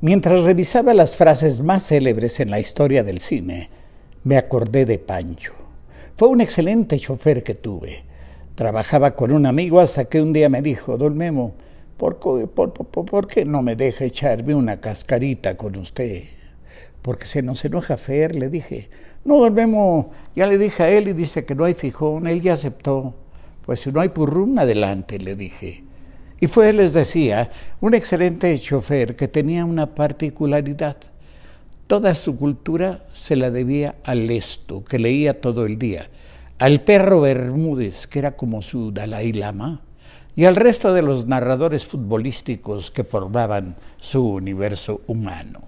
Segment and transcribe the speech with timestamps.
[0.00, 3.68] Mientras revisaba las frases más célebres en la historia del cine,
[4.22, 5.54] me acordé de Pancho.
[6.16, 8.04] Fue un excelente chofer que tuve.
[8.54, 11.54] Trabajaba con un amigo hasta que un día me dijo, Don Memo,
[11.96, 12.20] ¿por,
[13.26, 16.22] qué no me deja echarme una cascarita con usted?
[17.02, 18.90] Porque se nos enoja Fer, le dije.
[19.24, 22.40] No, Don Memo, ya le dije a él y dice que no hay fijón, él
[22.40, 23.16] ya aceptó.
[23.66, 25.87] Pues si no hay purrún, adelante, le dije.
[26.40, 30.96] Y fue, les decía, un excelente chofer que tenía una particularidad.
[31.88, 36.08] Toda su cultura se la debía al esto, que leía todo el día,
[36.58, 39.80] al perro Bermúdez, que era como su Dalai Lama,
[40.36, 45.62] y al resto de los narradores futbolísticos que formaban su universo humano.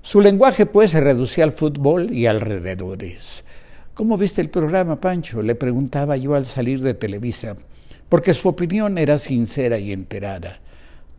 [0.00, 3.44] Su lenguaje, pues, se reducía al fútbol y alrededores.
[3.92, 5.42] ¿Cómo viste el programa, Pancho?
[5.42, 7.56] Le preguntaba yo al salir de Televisa
[8.08, 10.60] porque su opinión era sincera y enterada.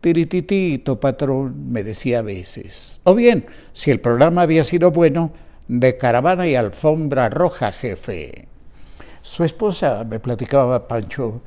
[0.00, 3.00] Tirititito, patrón, me decía a veces.
[3.04, 5.32] O bien, si el programa había sido bueno,
[5.68, 8.48] de caravana y alfombra roja, jefe.
[9.22, 11.42] Su esposa, me platicaba Pancho,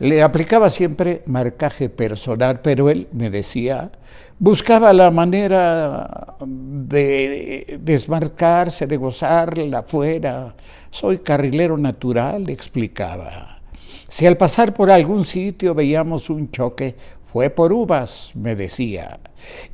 [0.00, 3.92] le aplicaba siempre marcaje personal, pero él me decía,
[4.38, 10.54] buscaba la manera de desmarcarse, de gozarla fuera.
[10.90, 13.59] Soy carrilero natural, explicaba.
[14.08, 16.96] Si al pasar por algún sitio veíamos un choque,
[17.32, 19.20] fue por uvas, me decía.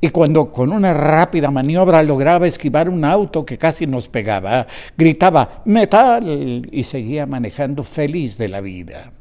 [0.00, 5.62] Y cuando con una rápida maniobra lograba esquivar un auto que casi nos pegaba, gritaba
[5.64, 6.68] ¡Metal!
[6.70, 9.12] y seguía manejando feliz de la vida.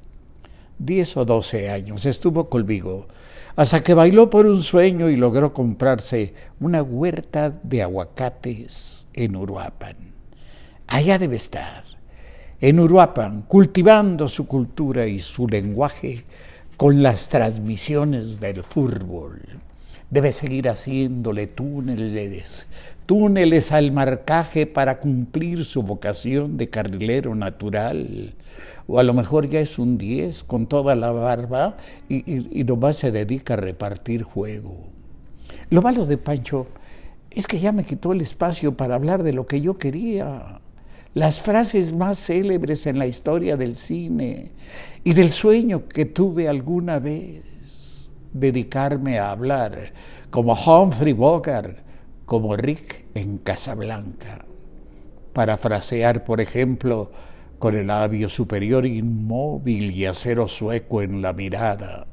[0.77, 3.07] Diez o doce años estuvo conmigo,
[3.55, 9.95] hasta que bailó por un sueño y logró comprarse una huerta de aguacates en Uruapan.
[10.87, 11.85] Allá debe estar
[12.61, 16.23] en Uruapan, cultivando su cultura y su lenguaje
[16.78, 19.42] con las transmisiones del fútbol.
[20.10, 22.67] Debe seguir haciéndole túneles,
[23.05, 28.33] túneles al marcaje para cumplir su vocación de carrilero natural.
[28.88, 31.76] O a lo mejor ya es un 10 con toda la barba
[32.08, 34.77] y, y, y nomás se dedica a repartir juego.
[35.70, 36.67] Lo malo de Pancho
[37.32, 40.61] es que ya me quitó el espacio para hablar de lo que yo quería
[41.15, 44.52] las frases más célebres en la historia del cine
[45.05, 49.93] y del sueño que tuve alguna vez, dedicarme a hablar
[50.30, 51.77] como Humphrey Bogart,
[52.26, 54.43] como Rick en Casablanca.
[55.31, 57.09] Parafrasear, por ejemplo,
[57.59, 62.08] con el labio superior inmóvil y acero sueco en la mirada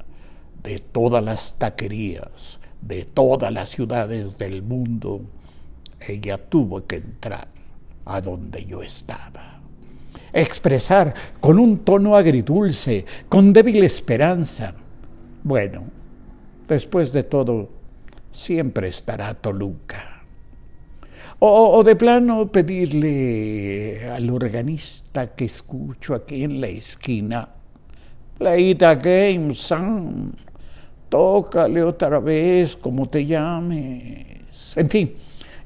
[0.63, 5.25] de todas las taquerías, de todas las ciudades del mundo,
[6.07, 7.52] ella tuvo que entrar
[8.05, 9.61] a donde yo estaba.
[10.31, 14.73] Expresar con un tono agridulce, con débil esperanza.
[15.43, 15.83] Bueno,
[16.67, 17.69] después de todo,
[18.31, 20.13] siempre estará Toluca.
[21.45, 27.49] O, de plano pedirle al organista que escucho aquí en la esquina,
[28.37, 30.33] play the game, son,
[31.09, 34.77] tócale otra vez como te llames.
[34.77, 35.13] En fin,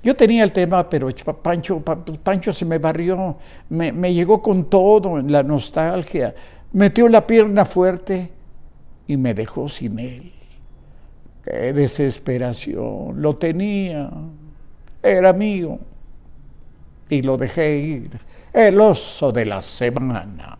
[0.04, 1.10] yo tenía el tema, pero
[1.42, 3.38] Pancho, se me barrió,
[3.70, 6.34] me, llegó con todo la nostalgia,
[6.74, 8.32] metió la pierna fuerte
[9.08, 10.32] y me dejó sin él.
[11.44, 14.12] Qué desesperación, lo tenía,
[15.02, 15.80] era mío
[17.10, 18.20] y lo dejé ir,
[18.54, 20.58] el oso de la semana.